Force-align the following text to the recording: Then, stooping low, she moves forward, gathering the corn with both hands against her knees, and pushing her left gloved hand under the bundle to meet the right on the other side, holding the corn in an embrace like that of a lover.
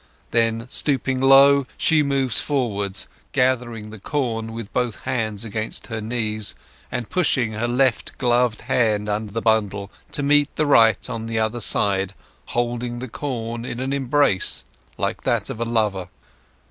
Then, 0.31 0.65
stooping 0.67 1.21
low, 1.21 1.67
she 1.77 2.01
moves 2.01 2.39
forward, 2.39 2.97
gathering 3.33 3.91
the 3.91 3.99
corn 3.99 4.51
with 4.51 4.73
both 4.73 5.01
hands 5.01 5.45
against 5.45 5.85
her 5.87 6.01
knees, 6.01 6.55
and 6.91 7.07
pushing 7.07 7.51
her 7.53 7.67
left 7.67 8.17
gloved 8.17 8.61
hand 8.61 9.07
under 9.07 9.31
the 9.31 9.43
bundle 9.43 9.91
to 10.13 10.23
meet 10.23 10.55
the 10.55 10.65
right 10.65 11.07
on 11.07 11.27
the 11.27 11.37
other 11.37 11.59
side, 11.61 12.15
holding 12.47 12.97
the 12.97 13.07
corn 13.07 13.63
in 13.63 13.79
an 13.79 13.93
embrace 13.93 14.65
like 14.97 15.21
that 15.21 15.51
of 15.51 15.61
a 15.61 15.65
lover. 15.65 16.09